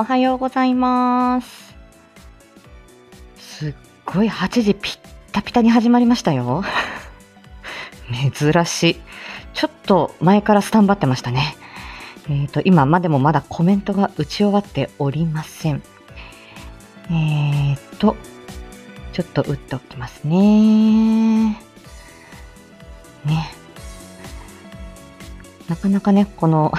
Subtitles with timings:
[0.00, 1.76] おはようございます。
[3.36, 3.74] すっ
[4.06, 4.94] ごい8時ぴっ
[5.30, 6.64] たぴたに始まりましたよ。
[8.34, 9.00] 珍しい。
[9.52, 11.54] ちょっと前からスタンバってましたね。
[12.30, 15.82] えっ、と、今までもまだコメントが打ち終わっておりません。
[17.10, 18.16] えっ、と、
[19.12, 21.50] ちょっと打っておきますね。
[23.26, 23.52] ね。
[25.68, 26.72] なかなかね、この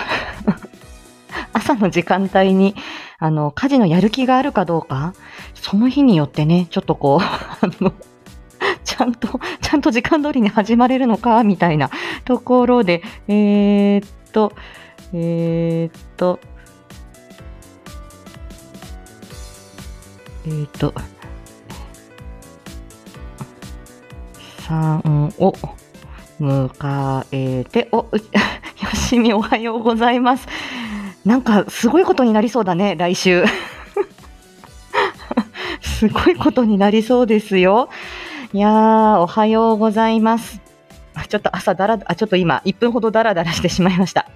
[1.53, 2.75] 朝の時間帯に、
[3.21, 5.13] あの、家事のやる気があるかどうか、
[5.53, 7.93] その日によってね、ちょっとこう、 あの、
[8.83, 11.91] ちゃんと、ちゃんと時間通りに始まれるのか、みたいな
[12.25, 14.53] ところで、えー、っと、
[15.13, 16.39] えー、っと、
[20.47, 20.91] えー、っと、
[24.67, 25.53] 3を
[26.39, 30.47] 迎えて、お、 よしみおはようございます。
[31.25, 33.43] なんかすごいことになりそうだね、来週。
[35.81, 37.89] すごいことになりそうですよ。
[38.53, 40.59] いやー、おはようございます。
[41.13, 44.27] あちょっと朝だら、あ、ちょっと今、1分ほどだらだらしてしまいました。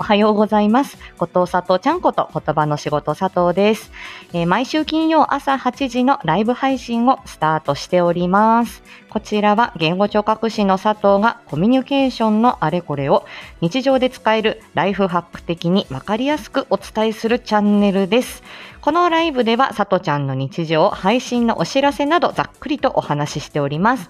[0.00, 0.96] おはようございます。
[1.18, 3.90] 後藤佐藤ちゃんこと言葉の仕事佐藤です、
[4.32, 8.82] えー毎週金曜朝8時のライブ配信をスタートしております。
[9.10, 13.26] こちらは言語聴覚士の佐藤がコミュニケーションのあれこれを
[13.60, 18.42] 日常で使えるライフハック的にわかりやすくお伝えするチャンネルです。
[18.80, 24.08] このライブでは佐藤ちゃんの日常、配信のお知らせなどざっくりとお話ししております。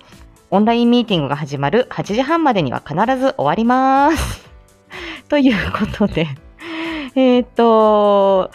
[0.51, 4.48] オンラインミーティングが始まる8時半までには必ず終わります。
[5.29, 6.29] ということで、
[7.15, 8.51] えっ、と、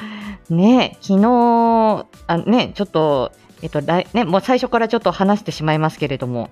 [0.49, 3.31] ね、昨日、あね、ちょっと、
[3.61, 6.49] えっ、と、来ね、もう最初からちょっと話してしまいますけれども、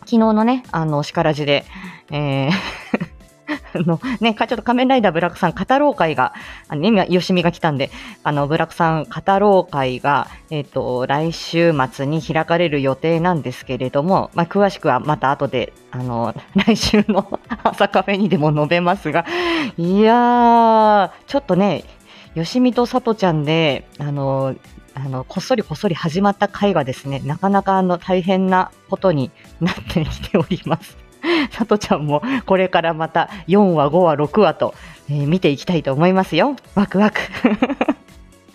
[0.00, 1.64] 昨日のね、あの、しからじで、
[2.10, 3.07] えー
[3.74, 6.34] あのね、ちょっと仮面ライダーブラックさん語ろう会が、
[6.68, 7.90] あのね、今、よしみが来たんで、
[8.22, 16.34] あの、ブラックさん語ろう会が、えっ、と、来週末に開かれる予定なんですけれども、まあ、詳しくはまた後で、あの、
[16.66, 19.24] 来週の 朝カフェにでも述べますが、
[19.76, 21.84] いやー、ちょっとね、
[22.34, 24.54] よしみとさとちゃんで、あの、
[24.94, 31.07] あの、こっそりこっそり始まった会がですね、なかなかあの、大変なことになってきております。
[31.50, 34.74] さとちゃんもこれからまた4話、5話、6話と、
[35.10, 36.56] えー見ていきたいと思いますよ。
[36.74, 37.20] ワクワク。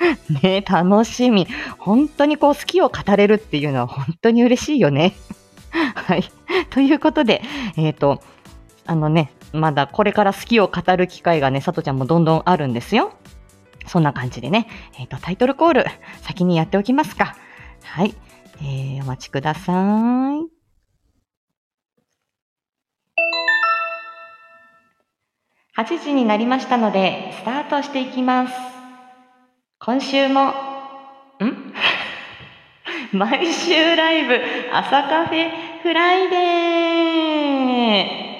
[0.42, 1.48] ね楽しみ。
[1.78, 5.14] 本当にこう好きを語れるっていうのは本当に嬉しいよね。
[5.96, 6.24] はい。
[6.70, 7.42] ということで、
[7.78, 8.22] えっ、と、
[8.86, 13.14] あのね、まだこれから好きを語る機会がね、さとちゃんもどんどんあるんですよ。
[13.88, 14.68] そんな感じでね、
[15.00, 15.86] えっ、と、タイトルコール、
[16.22, 17.36] 先にやっておきますか。
[17.84, 18.14] はい。
[18.62, 20.63] えー、お待ちください。
[25.76, 28.54] 8時になりましたので、スタートしていきます。
[29.80, 30.54] 今週も、ん？
[33.18, 34.40] 毎週ライブ、
[34.72, 35.50] 朝カフェ
[35.82, 38.33] フライデー。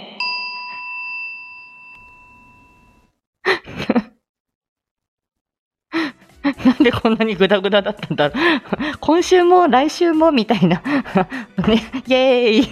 [6.66, 8.98] なんでこんなにグダグダだったんだろう。
[9.00, 10.82] 今週も来週もみたいな。
[11.68, 12.64] ね、イエーイ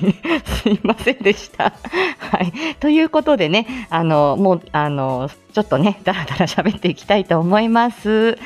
[0.46, 1.74] すいませんでした。
[2.18, 2.75] はい。
[2.79, 8.38] ということでね、あの、もう、あの、ちょっとね、だらだら喋っていきたいと思います。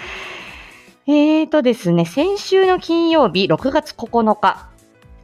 [1.07, 4.67] えーとですね、先週の金曜日、6月9日、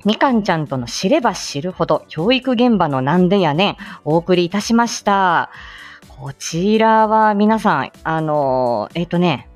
[0.06, 5.52] みかんちゃんとの知れば知るほど教育現場のなんでやねんお送りいたしました。
[6.08, 9.48] こちらは皆さん、あの、えっ、とね、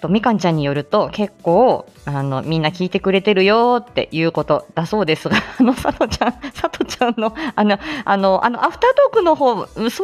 [0.00, 9.96] とみかんちゃんによると結構あのみんな聞いてくれてるよっていうことだそうですがあのさとちゃん さとちゃんのあのあのあのアフタートークの方そんなにね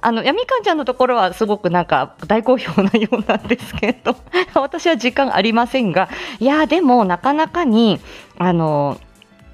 [0.00, 4.16] あのやみかんちゃんのところはすごくなんか大好評なようなんですけど
[4.54, 6.08] 私は時間ありませんが
[6.38, 8.00] いやでもなかなかに
[8.38, 8.98] あの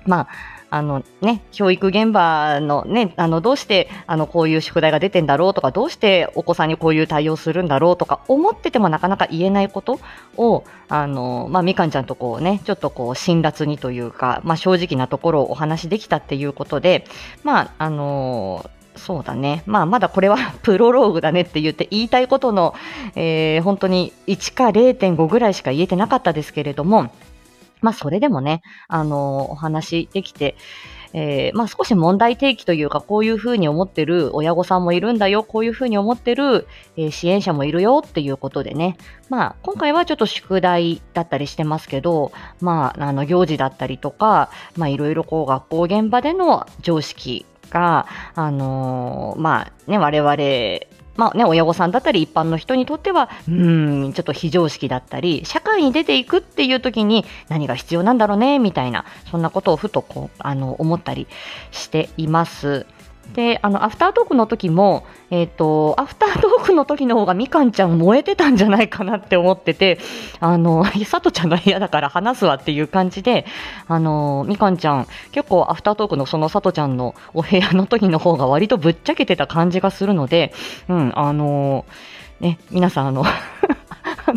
[0.05, 10.01] まああのね、教育現場のね、あの、どうして、あの、こういう宿題が出てんだろうとか、どうしてお子さんにこういう対応するんだろうとか、思っててもなかなか言えないこと
[10.37, 17.05] を、あの、まあ、みかんちゃんとこうね、ちょっとこう、辛辣にというか、まあ、正直なところをお話しできたっていうことで、
[17.45, 19.63] まあ、あのそうだね。
[19.67, 22.75] まあ、まだこれは プロローグだねって言って言いたいことの、
[23.15, 27.11] えー本当に1か0.5ぐらいしか言えてなかったですけれども、
[27.81, 30.57] まあ、それでもね、あのお話できて、
[31.13, 38.97] えーまあ、少し問題提起というか、こういうふうに思ってる親御さんもいるんだよ、こういうふうに思ってる、えー支援者もいるよっていうことでね、
[39.29, 61.27] まあ、今回はちょっと宿題だったりしてますけど、まあ、あの行事だったりとか、まあ、いろいろこう学校現場での常識が、あのーまあね、我々まあね、親御さんだったり一般の人にとっては、うん、ちょっと非常識だったり、社会に出ていくっていう時に何が必要なんだろうね、みたいな、そんなことをふとこう、あの、思ったり
[61.71, 62.87] しています。
[63.35, 69.99] で、あの、アフタートークの時も、えっ、ー、と、アフタートークの時の方がみかんちゃん燃えてたんじゃないかなって思ってて、
[70.41, 73.45] あの、 さとちゃんの部屋だから話すわっていう感じで、
[73.89, 80.53] あの、みかんちゃん、結構アフタートークのそのさとちゃんのお部屋の時の方が割とぶっちゃけてた感じがするので、
[80.89, 81.85] うん、あの、
[82.41, 83.25] ね、皆さん、あの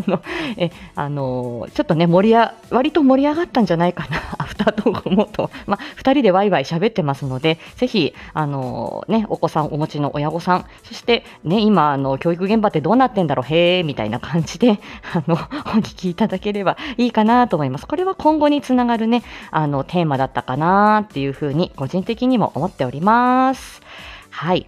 [0.06, 0.22] の、
[0.56, 14.80] え、あの、ちょっとね、盛りあ、割と盛り上がったんじゃないかな、 アフタートークもと、まあ、二人でワイワイ喋ってますので、ぜひ、あの、ね、お子さんお持ちの親御さん、そして、ね、今、あの、教育現場ってどうなってんだろう、へー、みたいな感じで、
[15.12, 15.38] あの、お
[15.80, 17.86] 聞きいただければいいかなと思います。
[17.86, 23.82] これは今後につながるね、あの、テーマだったかなっていうふうに、個人的にも思っております。
[24.30, 24.66] はい。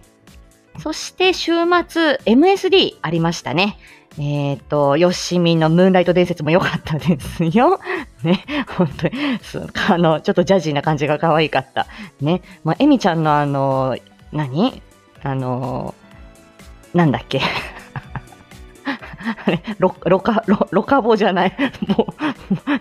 [0.79, 1.51] そして週
[1.87, 3.77] 末 MSD ありましたね。
[4.19, 7.79] えっ、ー、と、ヨッシミのムーンライト伝説も良かったですよ。
[8.23, 8.45] ね、
[8.77, 9.13] 本当に、
[9.89, 11.87] あの、ちょっとジャジーな感じが可愛かった。
[12.21, 13.97] ね、まあ、エミちゃんのあの、
[14.31, 14.81] 何？
[15.23, 15.95] あの、
[16.93, 17.41] なんだっけ？
[19.79, 21.55] ロロカ、ロ、ロカボじゃない。
[21.87, 22.13] も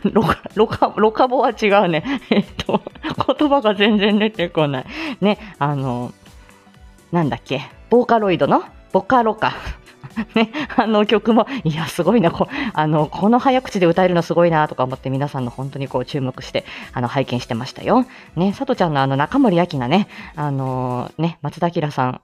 [0.04, 2.20] う、ロカ、ロカ、ロカボは違うね。
[2.30, 2.82] えっと、
[3.38, 4.84] 言葉が全然出てこない。
[5.20, 6.12] ね、あの、
[7.10, 8.64] なんだっけ、ボーカロイドの？
[8.92, 9.54] ボカロか。
[10.34, 18.04] ね、あの曲も、いや、すごいな、こあのこの早口で歌えるのすごいなとか思って、皆さんの本当にこう注目してあの拝見してましたよ。
[18.36, 22.20] ね、さとちゃんのあの中森明菜ね、あのね、松田明さん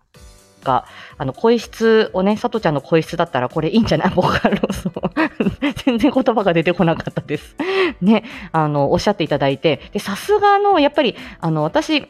[0.64, 0.86] が、
[1.18, 4.10] あの、声質をね、さとちゃんの声質だったらこれいいんじゃない？
[4.10, 4.92] ボカロそう。
[5.84, 7.56] 全然言葉が出てこなかったです。
[8.00, 12.08] ね、あの、おっしゃっていただいて、で、さすがの、やっぱり、あの、私、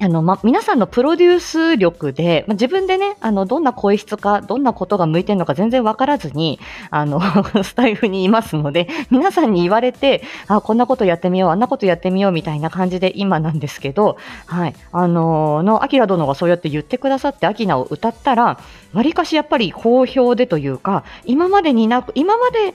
[0.00, 6.58] あの、ま、皆さんのプロデュース力で、ま、自分でね、あの、どんな声質か、どんなことが向いてるのか全然わからずに、
[6.90, 7.20] あの、
[7.62, 14.16] スタイフにいますので、皆さんに言われて、あ、こんなことやってみよう、あんなことやってみようみたいな感じで今なんですけど、
[14.46, 14.74] はい。
[14.92, 18.58] あの、の、アキラ殿がそうやって言ってくださって、アキナを歌ったら、
[18.92, 22.74] わりかしやっぱり好評でというか、今までになく、今まで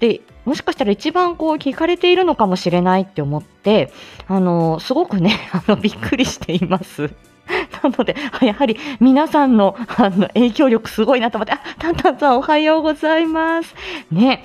[0.00, 3.92] で、もしかしたら一番こう聞かれているのかもしれないって思って、
[4.26, 7.10] あの、すごくね、 あの、びっくりしています。
[7.82, 13.74] なので、やはり皆さんのあの影響力すごいなと思って、あ、タンタンさんおはようございます。
[14.10, 14.44] ね。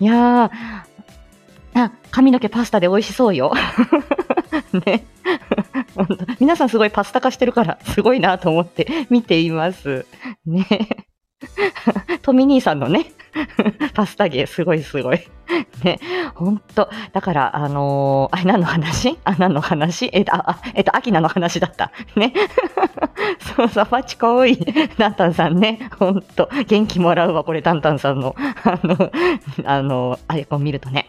[0.00, 0.50] いやー、
[1.74, 3.52] あ、髪の毛パスタで美味しそうよ。
[4.86, 5.04] ね。
[6.38, 10.06] 皆さんすごいパスタ化してるから、すごいなと思って見ています。
[10.46, 10.66] ね。
[12.22, 13.12] トミ兄さんのね、
[13.94, 15.20] パスタ芸、すごいすごい。
[15.82, 15.98] ね、
[16.34, 16.88] ほんと。
[17.12, 19.18] だから、あのー、あれ何の話？
[19.24, 20.10] あ、何の話？
[20.12, 21.92] えっ、と、あ、えっ、と、アキナの話だった。
[22.16, 22.32] ね。
[23.56, 24.56] そうそう、パチコい。
[24.98, 25.90] タンタンさんね。
[25.98, 26.48] ほんと。
[26.66, 28.34] 元気もらうわ、これ、タンタンさんの。
[28.64, 29.10] あの、
[29.64, 31.06] あの、あれ、こう見るとね。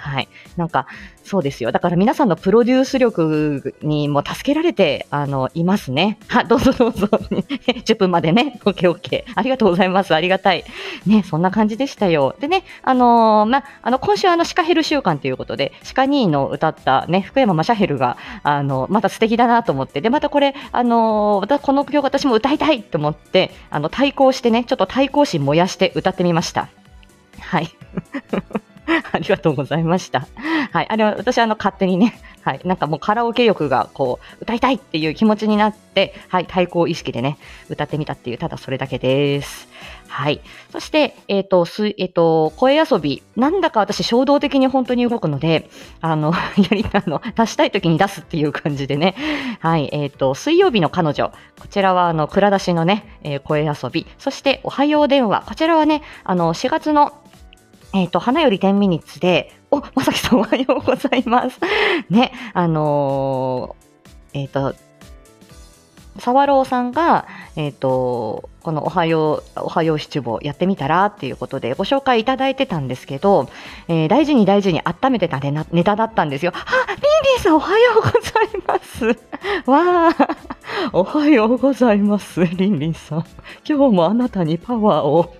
[0.00, 0.28] はい。
[0.56, 0.86] なんか、
[1.22, 1.72] そうですよ。
[1.72, 6.18] だから皆さんのプロデュース力にも助けられて、あの、いますね。
[6.26, 7.06] は、どうぞどうぞ。
[7.84, 8.58] 10分までね。
[8.64, 9.32] オッケーオッケー。
[9.36, 10.14] ありがとうございます。
[10.14, 10.64] ありがたい。
[11.06, 12.34] ね、そんな感じでしたよ。
[12.40, 26.68] でね、あのー、ま、あの、今週あの、シカヘル週間ということで、シカニーの歌ったね、福山マシャヘルが、あの、また素敵だなと思って、で、またこれ、あのー、この曲私も歌いたいと思って、あの、対抗してね、ちょっと対抗心燃やして歌ってみました。
[27.38, 27.68] はい。
[29.12, 30.26] ありがとうございました。
[30.72, 30.86] はい。
[30.88, 32.60] あれは、私あの、勝手にね、はい。
[32.64, 36.46] なんかもうカラオケ欲が、こう、歌いたいっていう気持ちになって、はい。
[36.46, 39.68] 対抗意識でね、歌ってみたっていう、ただそれだけです。
[40.08, 40.40] はい。
[40.72, 43.22] そして、えっ、ー、と、す、えっ、ー、と、声遊び。
[43.36, 45.68] なんだか私衝動的に本当に動くので、
[46.00, 49.14] あの、 やり、あの、出したい時に出すっていう感じでね。
[49.60, 49.88] はい。
[49.92, 51.32] えっ、ー、と、水曜日の彼女。
[51.60, 54.06] こちらは、あの、蔵出しのね、え声遊び。
[54.18, 55.44] そして、おはよう電話。
[55.46, 57.12] こちらはね、あの、4月の
[57.92, 61.58] えっ、ー、と、花より10ミニッツで、お、まさきさんおはようございます。
[62.10, 64.74] ね、あのー、えっ、ー、と、
[66.18, 73.48] 沢朗さんが、えっ、と、このおはよう、おはよう七五やってみたらっていうことでご紹介いただいてたんですけど、
[73.88, 76.52] えー、大事に大事に温めてたネネタだったんですよ。
[76.54, 76.98] あ、リン
[77.34, 78.22] リンさんおはようござい
[78.66, 79.06] ます。
[79.66, 80.36] わー、
[80.92, 83.24] おはようございます、リンリンさん。
[83.66, 85.34] 今日もあなたにパワーを。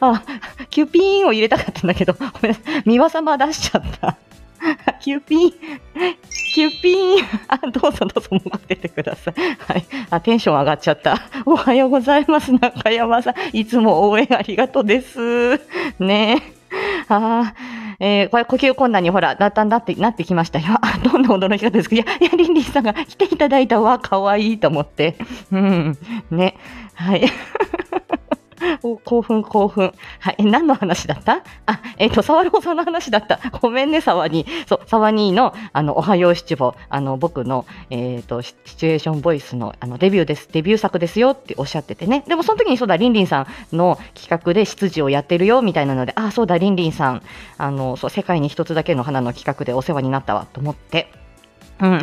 [0.00, 0.22] あ、
[0.70, 2.82] キューピーンを入れたかったんだけど、ごめんなさい。
[2.84, 4.16] 三輪様出しちゃった。
[5.00, 5.52] キューピーン、
[6.52, 7.26] キューピーン。
[7.46, 9.34] あ、どうぞどうぞ持っててください。
[9.58, 9.86] はい。
[10.10, 11.16] あ、テンション上がっちゃった。
[11.46, 12.52] おはようございます。
[12.52, 13.56] 中山さん。
[13.56, 15.60] いつも応援ありがとうです。
[16.00, 16.58] ねえ
[17.08, 17.54] ああ
[18.00, 20.76] えー、これ呼吸困難にほら、だったんだってなってきましたよ。
[20.82, 21.96] あ、どんな驚き方ですか？
[21.96, 25.16] いや、いや、リンリンさんが来ていただいたわ、かわいいと思って。
[25.50, 25.98] うん。
[26.30, 26.56] ね。
[26.94, 27.28] はい。
[28.82, 29.92] お興奮、興奮。
[30.20, 30.36] はい。
[30.38, 31.42] え何の話だった？
[31.66, 33.40] あ、えっ、と、沢朗さんの話だった。
[33.60, 34.46] ごめんね、沢に。
[34.66, 42.24] そう、沢にの、あの、おはよう七五、あの、僕の、えっ、と、シチュエーションボイスの、あの、デビューです、デビュー作ですよっておっしゃっててね。
[42.26, 47.22] でも、その時にそうだ、りんりんさんの企画で執事をやってるよ、みたいなので、あ、そうだ、りんりんさん、
[47.56, 51.10] あの、そう、世界に一つだけの花の企画でお世話になったわ、と思って。
[51.80, 52.00] うん。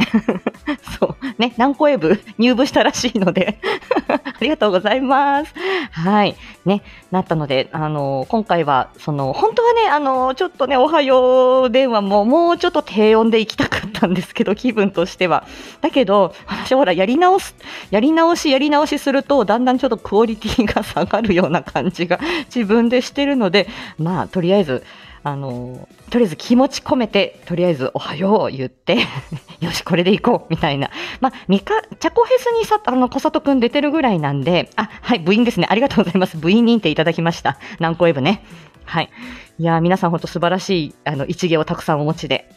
[0.99, 1.25] そう。
[1.37, 3.59] ね、南高エ部入部したらしいので、
[4.07, 5.53] ありがとうございます。
[5.91, 6.35] はい。
[6.65, 15.45] ね、なったので、あの、今回は、その、本当はね、あの、ちょっとね、おはよう電話も、もうちょっと低音で行きたかったんですけど、気分としては。
[15.81, 17.55] だけど、私ほら、やり直す、
[17.91, 22.19] やり直し、やり直しすると、だんだんちょっとクオリティが下がるような感じが
[22.53, 23.67] 自分でしてるので、
[23.97, 24.83] まあ、とりあえず、
[25.25, 28.99] あの、とりあえず気持ち込めて、とりあえずおはよう言って、
[29.59, 30.91] よし、これで行こう、みたいな。
[31.19, 35.65] まあ、ミカ、チャコフェスにさ、あの、小里くん出てるぐらいなんで、あ、はい、部員ですね。
[35.67, 36.37] ありがとうございます。
[36.37, 37.57] 部員認定いただきました。
[37.79, 38.45] 南高エブね。
[38.85, 39.09] はい。
[39.57, 42.47] いや、皆さん本当素晴らしい、あの、一芸をたくさんお持ちで、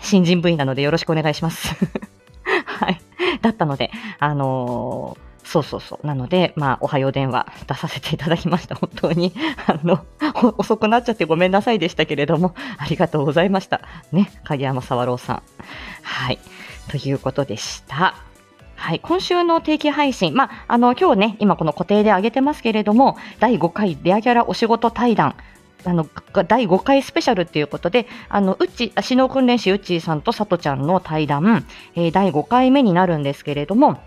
[0.00, 1.74] 新人部員なのでよろしくお願いします。
[2.66, 3.00] はい。
[3.42, 6.06] だったので、あのーそうそうそう。
[6.06, 8.74] なので、まあ、おはよう電話出させていただきました。
[8.74, 9.32] 本当に、
[9.66, 10.04] あの、
[10.58, 13.80] 遅くなっちゃってごめんなさいでしたけれども、 ありがとうございました。
[14.10, 15.42] ね、影山沢朗さん。
[16.02, 16.40] はい。
[16.90, 18.16] ということでした。
[18.74, 19.00] はい。
[19.00, 20.34] 今週の定期配信。
[20.34, 25.36] まあ、あの、今日ね、今この固定で上げてますけれども、第5回レアキャラお仕事対談。
[25.84, 26.08] あの、
[26.48, 34.00] 第5回スペシャルっていうことで、あの、うち、あ指導訓練士うっちーさんとさとちゃんの対談、えー第5回目になるんですけれども、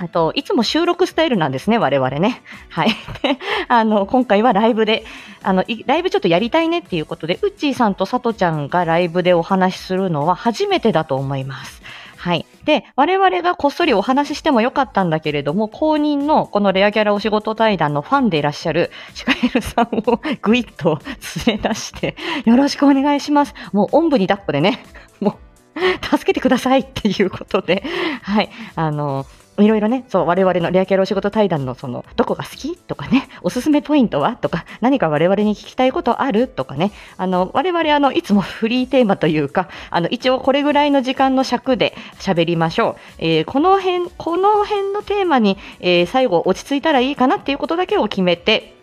[0.00, 2.40] あと、いつも収録スタイルなんですね、我々ね。
[2.70, 2.90] はい。
[3.20, 3.36] で、
[3.66, 5.04] あの、今回はライブで、
[5.42, 11.82] あの、ライブちょっとやりたいねっていうことで、うっちーさんとさとちゃんがライブでお話しするのは初めてだと思います。
[12.16, 12.46] はい。
[12.64, 21.00] で、我々がこっそりお話ししてもよかったんだけれども、公認のこのレアキャラお仕事対談のファンでいらっしゃるシカエルさんをぐいっと
[21.46, 23.54] 連れ出して、よろしくお願いします。
[23.72, 24.84] もう、おんぶに抱っこでね、
[25.20, 25.38] も
[25.76, 27.82] う、助けてくださいっていうことで、
[28.22, 28.50] はい。
[28.76, 29.26] あの、
[29.58, 36.48] いろいろね、そう、我々のレアキャラお仕事対談の、その、どこが好きとかね、おすすめポイントはとか、何か我々に聞きたいことある？
[36.48, 42.96] とかね、あの、我々、あの、いつもフリーテーマというか、あの、一応これぐらいの時間の尺で喋りましょう。
[43.18, 48.74] えーこの辺、この辺のテーマに、えー最後落ち着いたらいいかなっていうことだけを決めて、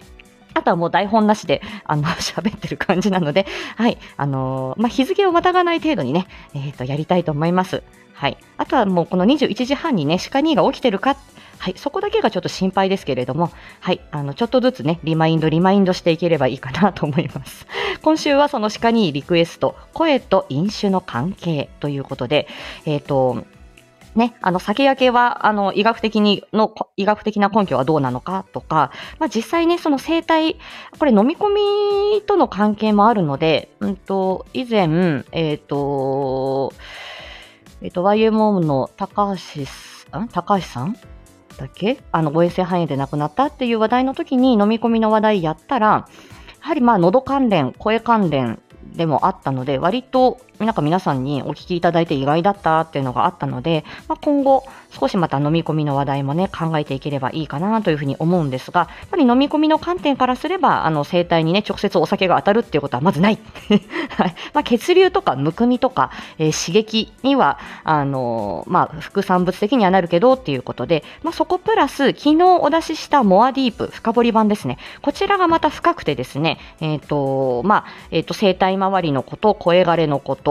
[0.54, 7.84] あとはもう台本なしで、あの、 喋ってる感じなので、はい、あのーまあ、日付をまたがない程度にね、えっ、と、やりたいと思います。
[8.16, 8.38] はい。
[8.58, 11.18] あとはもうこの21時半にね、鹿兄が起きてるか、
[11.58, 17.68] はい、そこだけがちょっと心配ですけれども、はい、あの、ちょっとずつね、リマインド、リマインドしていければいいかなと思います。
[18.02, 22.48] 今週はその鹿兄リクエスト、声と飲酒の関係ということで、
[22.86, 23.44] えっ、と、
[24.16, 30.56] ね、あの、酒焼けは、あの、医学的に、の、医学的な根拠はどうなのかとか、まあ、実際ね、その生態、
[30.98, 31.50] これ飲み込
[32.16, 36.72] みとの関係もあるので、うんと、以前、えっ、と、
[37.86, 40.98] えっ、と、YMO の高橋さん、高橋さん？
[41.60, 42.00] だけ？
[42.12, 46.06] あの、誤嚥性肺炎で亡くなったっていう話題の時に飲み込みの話題やったら、や
[46.62, 48.60] はりまあ、喉関連、声関連
[48.96, 54.66] でもあったので、割と、なんか皆さんにお聞きいただいて意外だったっていうのがあったので、まあ、今後、
[54.98, 63.40] 少しまた飲み込みの話題もね、考えていければいいかなというふうに思うんですが、やっぱり飲み込みの観点からすれば、あの、生体にね、直接お酒が当たるっていうことはまずない。
[64.18, 64.36] はい。
[64.54, 74.78] まあ、血流とかむくみとか、えー刺激には、あのーまあ、副産物的にはなるけどっていうことで、まあ、そこプラス、昨日お出ししたモアディープ、深掘り版ですね。
[75.02, 80.45] こちらがまた深くてですね、えっ、と、まあ、えっ、と、生体周りのこと、声枯れのこと、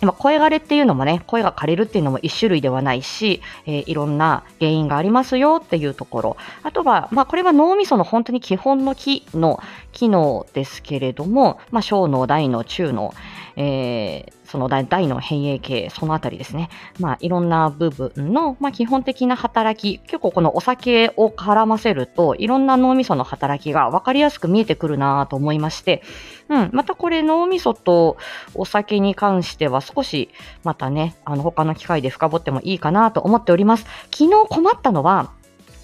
[0.00, 6.36] まあ声枯れっていうのもね、声が枯れるっていうのも1種類ではないし、えーいろんな原因がありますよっていうところ。
[6.62, 9.60] あとは、まあこれは脳みその本当に基本の機の
[9.92, 13.14] 機能ですけれども、まあ小脳、大脳、中脳、
[13.56, 16.68] えーその大大の変形系、そのあたりですね。
[17.00, 26.04] まあいろんな部分の、まあ基本的な働き、結構このお酒を絡ませると、いろんな脳みその働きが分かりやすく見えてくるなと思いまして、
[26.48, 28.16] うん、またこれ脳みそと
[28.54, 30.30] お酒に関しては少し
[30.62, 33.86] またね、あの他の機会で深掘ってもいいかなと思っております。
[34.16, 35.32] 昨日困ったのは、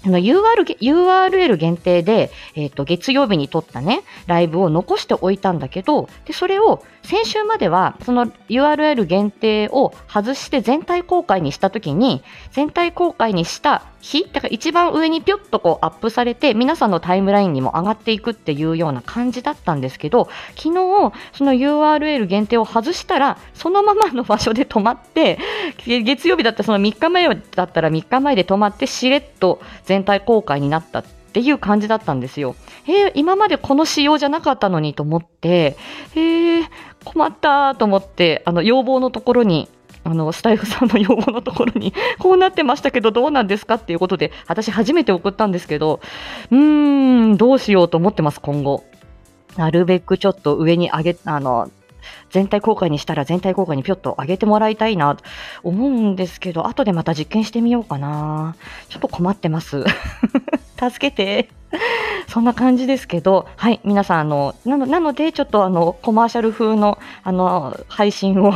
[0.03, 20.73] あの UR げ URL 限定で、えっ、と、月曜日に撮ったね、ライブを残しておいたんだけど、で、それを先週までは、その URL 限定を外して全体公開にしたときに、全体公開にした日、だから一番上にぴょっとこうアップされて、皆さんのタイムラインにも上がっていくっていうような感じだったんですけど、昨日、
[21.33, 25.39] その URL 限定を外したら、そのままの場所で止まって、
[25.85, 32.55] 月曜日だったらその3日前だったら3日前で止まって、しれっと全体公開になったっていう感じだったんですよ。
[32.87, 35.75] えー、今までこの仕様じゃなかったのにと思って、
[36.15, 36.63] えー、
[37.03, 39.67] 困ったと思って、あの、要望のところに
[40.05, 45.99] あのスタイフさんの要望のところに こうなってましたけどどうなんですかっていうことで私初めて送ったんですけど
[46.49, 48.83] うーんどうしようと思ってます今後
[49.57, 51.69] なるべくちょっと上に上げあの
[52.29, 55.15] 全体公開にしたら全体公開にぴょっと上げてもらいたいな。
[55.15, 55.23] と
[55.63, 58.55] 思うんですけど後でまた実験してみようかな。
[58.89, 59.83] ちょっと困ってます。
[60.79, 61.49] 助けて。
[62.27, 68.53] そんな感じですけど、はい、皆さん、あの、なので、ちょっとあの、コマーシャル風の、あの、配信を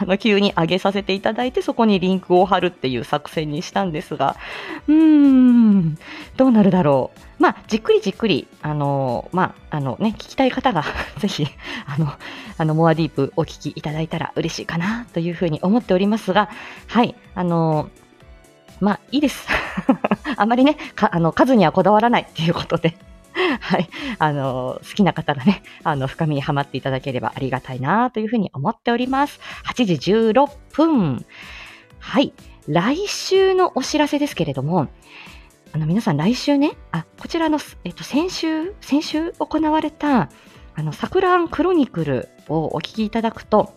[0.00, 4.36] あの急に上げさせていただいてそこにリンクを貼るっていう作戦にしたんですが。
[4.88, 5.98] うーん。
[6.36, 7.20] どうなるだろう。
[7.42, 10.84] まあ、じっくりじっくり、あのまあ、あのね、聞きたい方が
[11.18, 11.46] ぜひ、
[11.86, 12.12] あの、
[12.58, 16.50] あの、モアディープお聞きいただいたら嬉しいかなというふうに思っておりますが、
[16.86, 17.88] はい、あの
[18.80, 19.46] まあ、いいです。
[20.36, 22.96] あまりね、あの、数にはこだわらないっていうことで。
[23.60, 23.88] はい。
[24.18, 29.40] あの、好きな方がね、あの、深みにはまっていただければありがたいなというふうに思っております。
[29.66, 31.24] 8時16分。
[31.98, 32.32] はい。
[32.68, 34.88] 来週のお知らせですけれども、
[35.72, 40.30] あの、皆さん来週ね、あ、こちらの、えっと、先週、先週行われた、
[40.74, 43.74] あの、桜アンクロニクルをお聞きいただくと、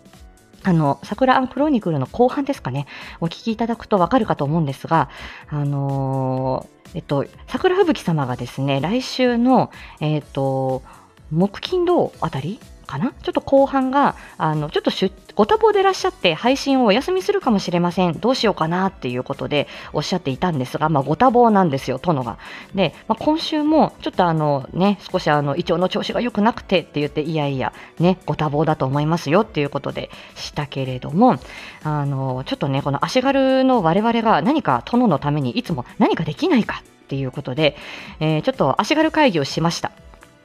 [0.64, 2.88] あの、桜アンクロニクルの後半ですかね、
[3.20, 5.10] お聞きいただくとわかるかと思うんですが、
[5.50, 10.84] あのーえっと、桜吹雪様がですね、来週の、えっと、
[11.32, 12.60] 木金土あたり
[12.94, 13.14] かな？
[13.24, 14.92] ちょっと後半が、あの、ちょっと
[15.36, 18.14] ご多忙でいらっしゃって配信をお休みするかもしれません。
[18.14, 22.38] どうしようかなっていうことでおっしゃっていたんですが、まあ、ご多忙なんですよ、殿が。
[22.76, 31.40] で、まあ、今週もちょっとあのね、少しあの、胃腸の調子が良くなくてって言って、いやいや、ね、ご多忙だと思いますよっていうことでしたけれども、
[31.84, 37.76] あの、ちょっとね、この足軽の我々が何か殿のためにいつも何かできないかっていうことで、
[38.20, 39.92] えー、ちょっと足軽会議をしました。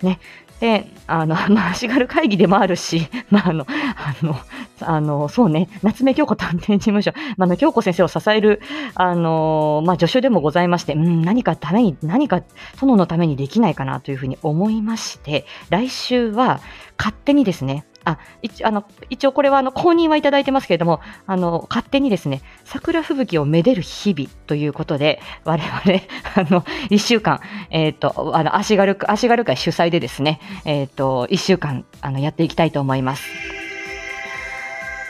[0.02, 0.18] ね。
[0.60, 4.37] で、あの、 まあ、足軽会議でもあるし、 まあ、あの、あの、
[4.80, 8.61] あの、そうね、夏目京子探偵事務所、まあ、の、京子先生を支える、
[8.94, 12.42] あの、まあ、助手でもございまして、うん、何かために、何か、
[12.80, 16.61] 殿のためにできないかなというふうに思いまして、来週は、
[16.98, 25.73] 勝手にですね、あ一あの一応これはあの公認はいただいてますけれども、あの勝手にですね、桜吹雪をめでる日々ということで、我々、
[26.35, 27.40] あの、1週間、
[27.71, 33.29] えっ、ー、と、あの、足軽、足軽会主催でですね、えっ、ー、と、1週間、あの、やっていきたいと思います。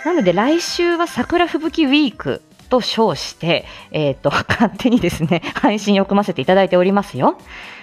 [0.05, 7.39] なので来週は桜吹雪ウィークと称して、えっ、ー、と、 勝手にですね、配信を組ませていただいておりますよ。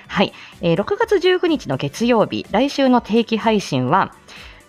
[0.08, 0.34] はい。
[0.62, 4.14] えー、6月19日の月曜日、来週の定期配信は、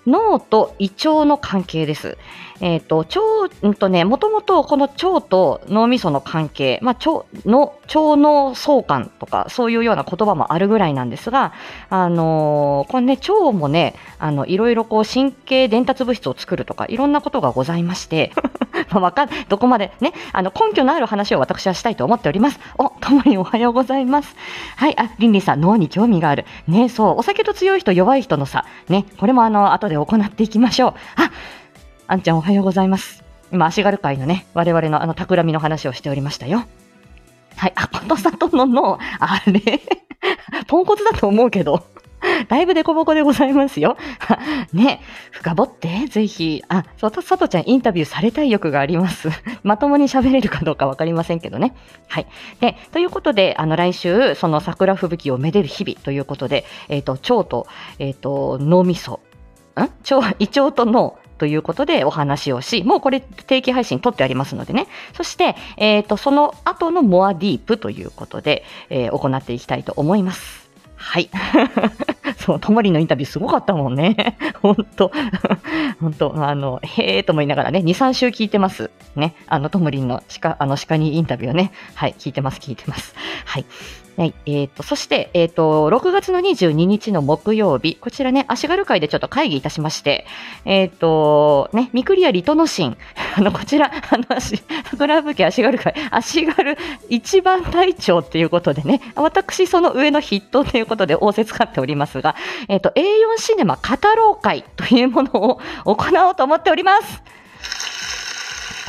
[0.06, 2.16] 脳と胃腸の関係です。
[2.60, 11.52] えっ、ー、と、腸、んとね、もともとこの腸と脳みその関係、まあ、腸の、腸脳相関とか、そういうような言葉もあるぐらいなんですが、
[11.90, 18.32] あのー、これね、腸もね、あの、いろいろこう、神経伝達物質を作るとか、いろんなことがございまして、
[18.90, 22.60] まあ、わかん、どこまでね、あの、根拠のある話を私はしたいと思っております。
[22.78, 24.36] お、ともにおはようございます。
[24.76, 26.44] はい、あ、リンリンさん、脳に興味がある。
[26.66, 28.64] ね、そう、お酒と強い人、弱い人の差。
[28.88, 30.94] ね、これもあの、後で行っていきましょう。
[31.16, 31.30] あ、
[32.06, 33.24] あんちゃんおはようございます。
[33.52, 36.64] 今、足軽会のね、我々のあの、企みの話をしておりましたよ。
[37.56, 39.80] はい、あ、ことさとのの、あれ？
[40.66, 41.86] ポンコツだと思うけど。
[42.48, 43.96] だいぶデコボコでございますよ。
[44.72, 45.00] ね、
[45.30, 46.62] 深掘って、ぜひ。
[46.68, 49.28] あ、そう、さとちゃんインタビューされたい欲があります。
[49.62, 51.74] まともに喋れるかどうかわかりませんけどね。
[52.08, 52.26] はい。
[52.60, 57.66] で、ということで、あの、来週、その桜吹雪をめでる日々ということで、えっ、ー、と、腸と、
[57.98, 59.20] えっ、ー、と、脳みそ、
[59.76, 59.80] ん？
[59.80, 64.86] 腸、胃腸と脳、ということでお話をし、もうこれ定期配信撮ってありますのでね。
[65.14, 70.65] そして、えっ、ー、と、その後のモアディープということで、え、行っていきたいと思います。
[70.96, 71.30] はい。
[72.38, 74.36] そう、ともりのインタビューすごかったもんね。
[74.60, 75.12] ほんと。
[76.00, 78.90] ほんとあの、へえと思いながらね、2、3週聞いてます。
[79.14, 79.34] ね。
[79.46, 81.72] あの、ともりんの鹿、あの、鹿にインタビューをね。
[81.94, 83.14] はい、聞いてます、聞いてます。
[83.44, 83.66] はい。
[84.16, 84.34] はい。
[84.46, 90.26] えっ、ー、と、そして、えっ、ー、と、6月の22日の木曜日、こちらね、足軽会でちょっと会議いたしまして、
[90.64, 92.96] えっ、ー、と、ね、ミクリアリトノシン、
[93.36, 94.56] あの、こちら、あの、足、
[94.88, 96.78] 桜吹足軽会、足軽
[97.10, 102.36] 一番隊長っていうことでね、私その上の筆頭ということで仰せ使っておりますが、
[102.68, 103.02] えっ、と、A4
[103.38, 107.22] シネマ語ろう会というものを行おうと思っております。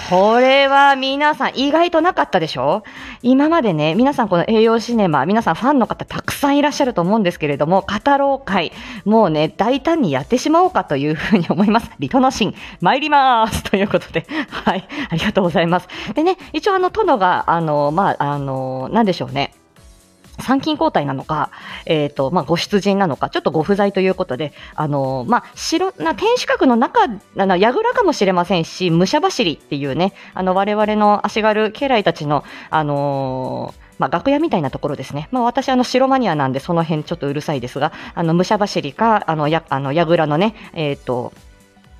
[0.09, 2.83] これは皆さん意外となかったでしょ？
[3.23, 8.71] 今までね、皆さんこの栄養シネマ、皆さんファンの方たくさんいらっしゃると思うんですけれども、語ろう会、
[9.03, 11.91] もうね、大胆にやってしまおうかというふうに思います。
[11.99, 15.89] リトのシン、参りますということで、はい、ありがとうございます。
[16.13, 19.55] でね、一応あの、殿が、あの、まあ、あの、なんでしょうね。
[20.39, 21.51] 参勤交代なのか、
[21.85, 35.27] えっ、と、まあ、ご出陣なのか、ちょっとご不在ということで、あのまあ、城、な、天守閣の中、あの、櫓かもしれませんし、武者走りっていうね、あの、我々の足軽家来たちの、あのーまあ、楽屋みたいなところですね。
[35.31, 41.33] まあ、私、あの、城マニアなんで、その辺ちょっとうるさいですが、あの、武者走りか、あの、や、あの、櫓のね、えっ、ー、と、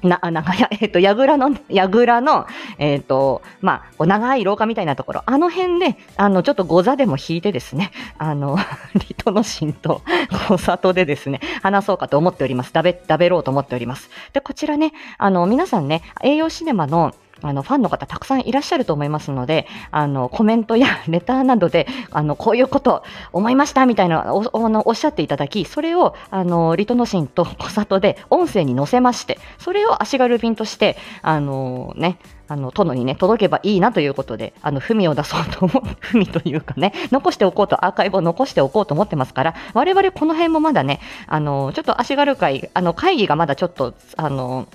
[0.03, 2.45] な、なんか、えっ、ー、と、櫓の、やぐらの、
[2.77, 8.57] えっ、ー、と、まあ、長い廊下みたいなところ、あの辺で、あの、ちょっとご座でも引いてですね、あの、
[9.09, 10.03] リトノシンと
[10.47, 12.71] 小里でですね、話そうかと思っております。
[12.73, 14.09] 食べ、食べろうと思っております。
[14.33, 32.17] で、こちらね、あの、皆さんね、栄養シネマの、あの、ファンの方たくさんいらっしゃると思いますので、あの、コメントや レターなどで、あの、こういうこと思いましたみたいなおおっしゃっていただき、それを、あの、リトノシンと小里で音声に載せまして、それを足軽便として、あの、ね、
[32.49, 44.67] あの、殿にね、届けばいいなということで、あの、文を出そうと思う、 文というかね、残しておこうと、アーカイブを残しておこうと思ってますから、我々この辺もまだね、あの、ちょっと足軽会、あの、会議がまだちょっと、あの、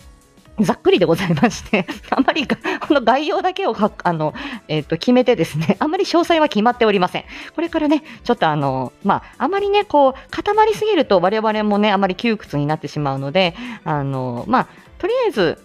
[0.61, 4.35] ざっくりでございまして、 あまり、この概要だけをあの、
[4.69, 7.25] えっ、ー、と、決めてですね、 あまり詳細は決まっておりません。
[7.55, 14.67] これからね、ちょっとあの、まあ、あまりね、こう、固まりすぎると我々もね、あまり窮屈になってしまうので、あの、まあ、
[14.99, 15.59] とりあえず、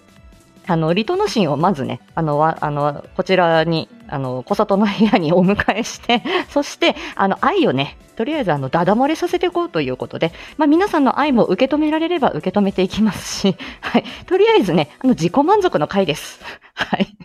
[0.67, 14.03] あの、リトノシンをまずね、あの、あの、こちらに、あの、小里の部屋にお迎えして、 そして、あの、愛をね、とりあえず、あの、だだ漏れさせていこうということで、まあ、皆さんの愛も受け止められれば受け止めていきますし、 はい。
[14.25, 16.41] とりあえずね、あの、自己満足の回です。
[16.73, 17.15] はい。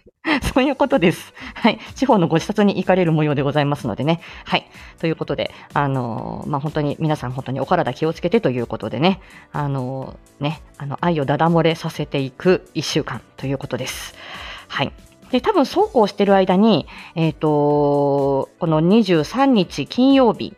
[0.54, 1.34] そういうことです。
[1.54, 1.78] はい。
[1.94, 4.20] 地方のご視察に行かれる模様でございますのでね。
[4.44, 4.66] はい。
[5.00, 9.20] ということで、あのー、まあ、本当に皆さん本当にお体気をつけてということでね、
[9.52, 14.14] あのー、ね、あの、愛をだだ漏れさせていく一週間ということです。
[14.68, 14.92] はい。
[15.32, 20.54] で、多分そうこうしてる間に、えっ、ー、と、この23日金曜日、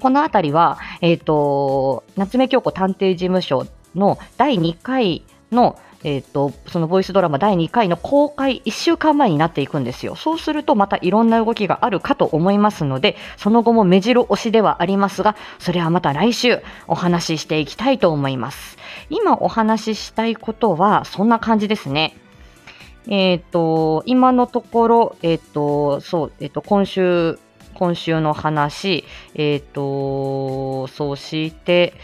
[0.00, 10.16] このあたりは、えっ、と、夏目京子探偵事務所の第2回のえっ、ー、と、そのボイスドラマ第2回の公開1週間前になっていくんですよ。
[10.16, 18.78] そうするとまたいろんな動きがあるかと思いますので、その後も目白押しではありますが、それはまた来週お話ししていきたいと思います。
[19.10, 22.16] 今お話ししたいことはそんな感じですね。
[23.08, 27.38] えっ、ー、と、今のところ、えっ、ー、と、そう、えっ、と、今週、
[27.74, 31.94] 今週の話、えっ、と、そうして、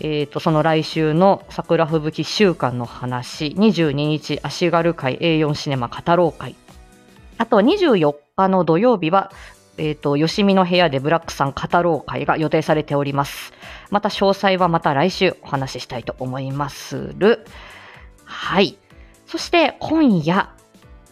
[0.00, 6.56] えっ、と、その来週の桜吹雪週間の話、22日足軽会 A4 シネマ語ろう会。
[7.36, 9.30] あと24日の土曜日は、
[9.76, 13.52] えっ、と、よしみの部屋でブラックさん語ろう会が予定されております。
[13.90, 17.44] また詳細はまた来週お話ししたいと思いまする。
[18.24, 18.76] はい。
[19.28, 20.48] そして今夜、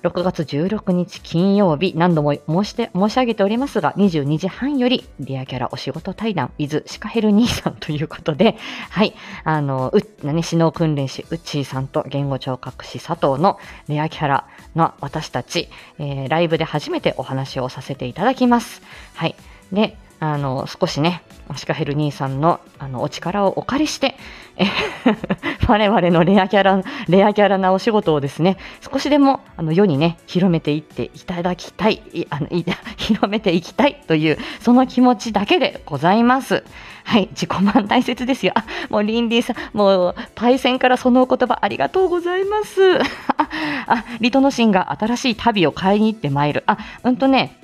[0.02, 8.56] 6月16日金曜日、何度も申して申し上げておりますが、22時半より、リアキャラお仕事対談、伊豆シカヘル兄さんということで、
[8.88, 18.80] はい、あの、う、何、指導訓練士、うっちーさんと言語聴覚士佐藤のレアキャラの私たち、えー、ライブで初めてお話をさせていただきます。
[19.14, 19.34] はい。
[19.72, 21.22] で、あの、少しね、
[21.56, 24.16] シカヘル兄さんのあのお力をお借りして、
[25.68, 28.56] 我々のレアキャラ、レアキャラなお仕事をですね、
[28.90, 32.64] 少しでもあの世にね、広めていっていただきたい、いあのい
[32.96, 36.64] 広めていきたいという、その気持ちだけでございます。
[37.04, 38.52] はい、自己満大切ですよ。
[38.56, 42.98] あ、もうリンリンさん、もう、パイセンからそのお言葉ありがとうございます。
[43.86, 46.64] あ、リトノシンが新しい旅を買いに行って参る。
[46.66, 47.60] あ、うんとね、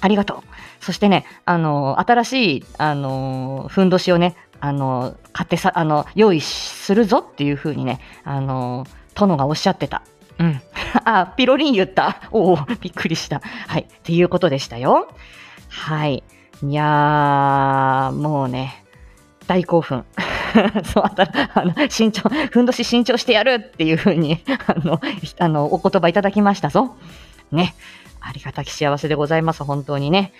[0.00, 0.52] ありがとう。
[0.80, 10.02] そしてね、あの、新しい、あの、ふんどしをね、あの、買ってさ、あの、用意するぞっていうふうにね、あの、殿がおっしゃってた。
[10.38, 10.60] うん。
[11.04, 12.20] あ、ピロリン言った？
[12.30, 13.40] おお、びっくりした。
[13.66, 13.82] はい。
[13.82, 15.08] っていうことでしたよ。
[15.68, 16.22] はい。
[16.62, 18.84] いやー、もうね、
[19.48, 20.04] 大興奮。
[20.84, 21.24] そう、あた
[21.60, 25.00] あの、慎重、ふんどし慎重してやるっていうふうに、あの、
[25.40, 26.94] あの、お言葉いただきましたぞ。
[27.50, 27.74] ね。
[28.20, 30.32] ありがたき幸せでございます、本当にね。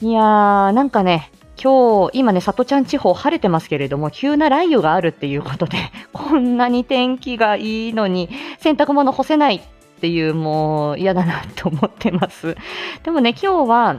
[0.00, 5.78] いやー、なんかね、今日、今ね、里ちゃん地方晴れてますけれども、急な雷雨があるっていうことで、
[6.12, 9.60] こんなに天気がいいのに、洗濯物干せないっ
[10.00, 12.56] ていう、もう嫌だなと思ってます。
[13.02, 13.96] でもね、今日は、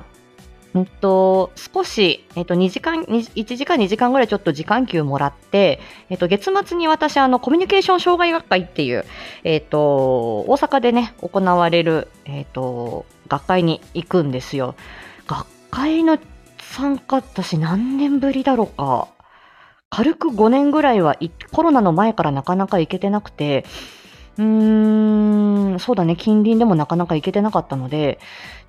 [0.77, 9.05] んと、少し、えっと、2時間、1時間2時間ぐらいちょっと時間給もらって、えっと、月末に私、あの、コミュニケーション障害学会っていう、
[9.43, 9.79] えっと、
[10.47, 14.75] 大阪でね、行われる、えっと、学会に行くんですよ。
[15.27, 16.19] 学会の
[16.71, 19.07] 参加、私何年ぶりだろうか。
[19.89, 21.15] 軽く5年ぐらいは
[21.51, 23.65] コロナの前からなかなか行けてなくて、
[24.37, 28.19] うーん、そうだね、近隣でもなかなか行けてなかったので、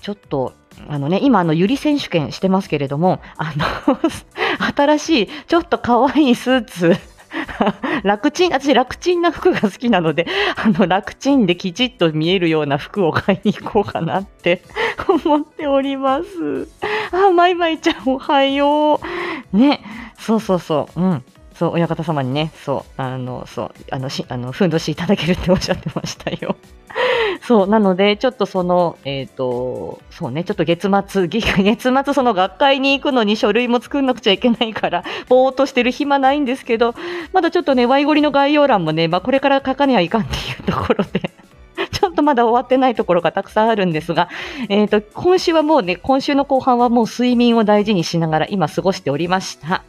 [0.01, 0.55] ちょっと、
[0.89, 3.99] あのね、今、あの、ゆり選手権してますけれども、あの、
[4.75, 6.97] 新しい、ちょっと可愛いスーツ、
[8.05, 14.63] 楽ちん、私楽ちんな服が好きなので、 あの、楽ちんできちっと見えるような服を買いに行こうかなって
[15.25, 16.69] 思っております。
[17.13, 19.01] あ、まいまいちゃんおはよ
[19.53, 19.57] う。
[19.57, 19.83] ね、
[20.19, 21.25] そうそうそう、うん。
[21.59, 26.55] そう、親方様にね、そう、あの、そう、あの、し、あの、ふんどしいただけるっておっしゃってましたよ。
[27.43, 36.95] そう、なので、ちょっとその、えっ、ー、と、そうね、ちょっと月末、 月末その学会に行くのに書類も作んなくちゃいけないから、ぼーっとしてる暇ないんですけど、
[37.33, 41.33] まだちょっとね、ワイゴリの概要欄もね、まあ、これから書かにはいかんっていうところで
[41.91, 44.29] ちょっとまだ終わってないところがたくさんあるんですが、
[44.69, 49.83] えっ、ー、と、今週はもうね、今週の後半はもう睡眠を大事にしながら今過ごしておりました。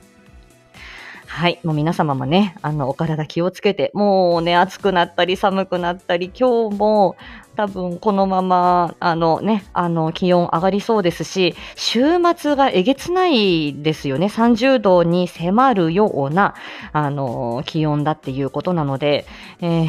[1.30, 1.60] はい。
[1.64, 7.18] もう皆様もね、あの、お体気をつけて、もうね、暑くなったり寒くなったり、今日も
[7.56, 12.02] 多分このまま、あのね、あの、気温上がりそうですし、週
[12.36, 14.26] 末がえげつないですよね。
[14.26, 16.56] 30度に迫るような、
[16.94, 19.28] あの、気温だっていうことなので、
[19.62, 19.88] えー、っ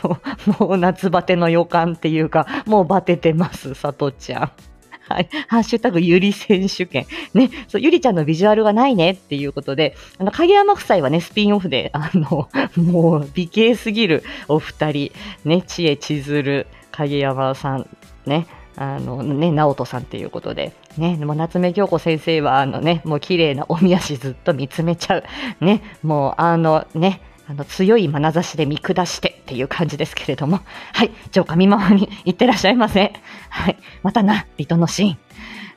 [0.00, 0.18] と、
[0.64, 4.71] もう夏バテの予感っていうか、もうバテてます、さとちゃん。
[5.08, 5.28] はい。
[5.48, 7.06] ハッシュタグゆり選手権。
[7.34, 7.50] ね。
[7.68, 15.12] そう、ゆりちゃんのビジュアルがないねっていうことで、あの、影山夫妻はね、スピンオフで、あの、もう、美形すぎるお二人、
[15.44, 17.88] ね、知恵千鶴、影山さん、
[18.26, 25.24] ね、あのね、直人さんっていうことで、ね、もう夏目京子先生は、あのね、もう綺麗なおみ足ずっと見つめちゃう。
[25.60, 30.60] ね、もうあのね、あの強い眼差しで見下してっていう感じですけれども、
[30.94, 33.12] はい、城下見守りに行ってらっしゃいませ。
[33.50, 35.18] はい、またな、リトのシーン。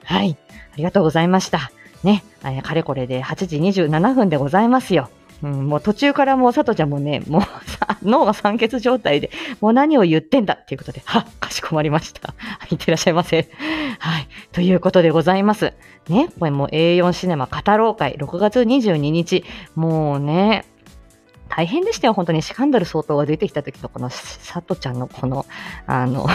[0.04, 0.38] はい、
[0.74, 1.72] ありがとうございました。
[2.04, 5.10] ね、えかれこれで8時27分でございますよ。
[5.44, 7.42] うん、もう途中からもう、さとちゃんもね、もう
[8.08, 12.34] 脳が酸欠状態で、もう何を言ってんだっていうことで、はかしこまりました。
[12.72, 13.50] いってらっしゃいませ。
[14.00, 14.28] はい。
[14.52, 15.74] ということでございます。
[16.08, 19.44] ね、これもう A4 シネマ語ろう会、6月22日、
[19.76, 20.66] もうね、
[21.50, 22.42] 大変でしたよ、本当に。
[22.42, 25.46] シカンダル相当が出てきた時のこの、さとちゃんのこの、
[25.88, 26.28] あの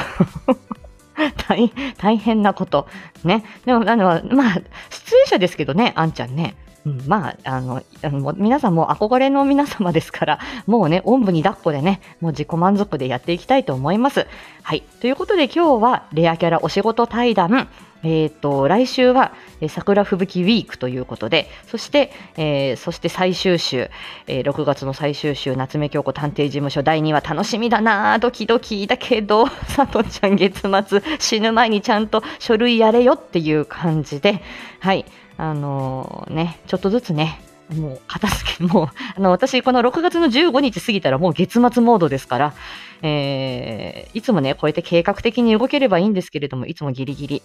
[1.48, 2.86] 大、大変なこと。
[3.24, 3.44] ね。
[3.64, 6.54] でも、あの、まあ、出演者ですけどね、あんちゃんね。
[6.86, 14.26] うん、まあ、あの、あの皆さんも憧れの皆様ですから、もうね、おんぶに抱っこでね、もう自己満足でやっていきたいと思います。
[14.62, 14.82] はい。
[15.00, 17.68] ということで今日はレアキャラお仕事対談、
[18.02, 19.32] え、ー、と、来週は、
[19.68, 23.90] 桜吹雪ウィークということで、そして、えー、そして最終週、
[24.26, 34.40] えー、6月の最終週、夏目京子探偵事務所第2話楽しみだなドキドキだけど、 佐藤ちゃん月末死ぬ前にちゃんと書類やれよっていう感じで、
[34.78, 35.04] はい、
[35.36, 37.40] あのー、ね、ちょっとずつね、
[37.74, 42.54] もう片付け、 もう、あの、私、この6月の15日過ぎたらもう月末モードですから、
[43.02, 47.42] えー、いつもね、こうやって計画的に動ければいいんですけれども、いつもギリギリ、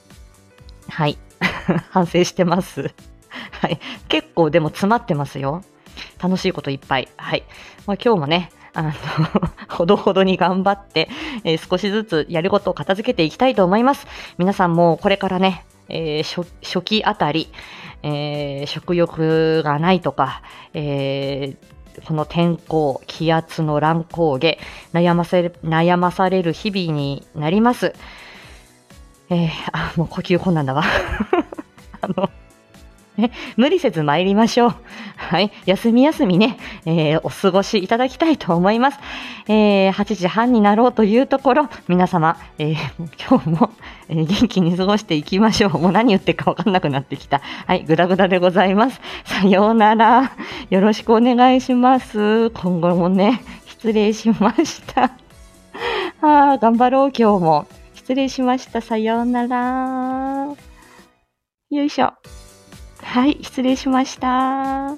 [0.89, 1.17] はい。
[1.91, 2.93] 反省してます。
[3.61, 3.79] はい。
[4.07, 5.63] 結構でも詰まってますよ。
[6.21, 7.07] 楽しいこといっぱい。
[7.17, 7.43] はい。
[7.85, 8.91] まあ、今日もね、あの
[9.69, 11.09] ほどほどに頑張って、
[11.43, 14.07] えー、少しずつやることを片付けていきたいと思います。
[14.37, 17.49] 皆さんもこれからね、えー、初期あたり、
[18.03, 20.41] えー、食欲がないとか、
[20.73, 21.55] え、
[22.05, 24.59] この天候、気圧の乱高下、
[24.93, 27.93] 悩ませ悩まされる日々になります。
[29.29, 30.83] えー、あ、もう呼吸困難だわ。
[32.01, 32.29] あの、
[33.17, 34.75] ね、無理せず参りましょう。
[35.15, 35.51] はい。
[35.65, 38.99] 休み休みね、えー、お過ごしいただきたいと思います。
[39.47, 42.75] えー、8時半になろうというところ、皆様、えー、
[43.27, 43.71] 今日も、
[44.09, 45.79] え、元気に過ごしていきましょう。
[45.79, 47.41] もう何言ってるかわかんなくなってきた。
[47.65, 47.83] はい。
[47.85, 48.99] ぐだぐだでございます。
[49.23, 50.31] さようなら。
[50.69, 52.49] よろしくお願いします。
[52.49, 55.03] 今後もね、失礼しました。
[56.21, 57.67] ああ、頑張ろう、今日も。
[58.05, 58.81] 失礼しました。
[58.81, 60.55] さようなら。
[61.71, 62.13] よいしょ。
[63.01, 64.95] はい、失礼しました。